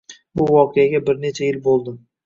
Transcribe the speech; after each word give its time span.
Bu 0.41 0.47
voqeaga 0.55 1.03
bir 1.11 1.23
necha 1.29 1.47
yil 1.49 1.65
bo’ldi. 1.69 1.99